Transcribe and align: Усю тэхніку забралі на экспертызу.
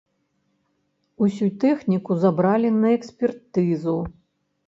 Усю 1.25 1.49
тэхніку 1.65 2.17
забралі 2.23 2.73
на 2.79 2.93
экспертызу. 2.97 3.97